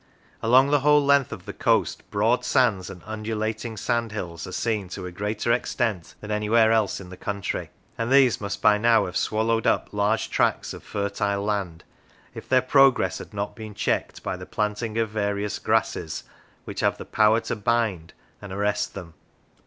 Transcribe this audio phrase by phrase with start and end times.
[0.41, 5.05] Along the whole length of the coast broad sands and undulating sandhills are seen to
[5.05, 9.15] a greater extent than anywhere else in the country, and these must by now have
[9.15, 11.83] swallowed up large tracts of fertile land
[12.33, 16.23] if their progress had not been checked by the planting of the various grasses
[16.65, 19.13] which have the power to bind and arrest them.